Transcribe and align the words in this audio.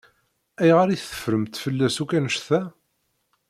Ayɣer 0.61 0.87
i 0.89 0.97
teffremt 0.97 1.59
fell-as 1.63 1.95
akk 2.01 2.11
annect-a? 2.17 2.61